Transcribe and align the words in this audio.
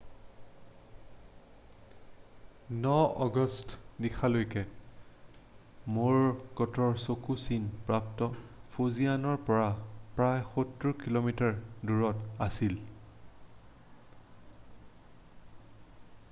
9 2.85 2.93
আগষ্টৰ 3.25 3.99
নিশালৈকে 4.05 4.63
ম'ৰকটৰ 5.97 6.89
চকু 7.05 7.37
চীন 7.45 7.69
প্ৰাপ্ত 7.91 8.29
ফুজিয়ানৰ 8.73 9.45
পৰা 9.51 9.69
প্ৰায় 10.17 10.43
সত্তৰ 10.55 10.97
কিলোমিটাৰ 11.07 11.55
দূৰত 11.63 12.45
আছিল৷ 12.49 12.85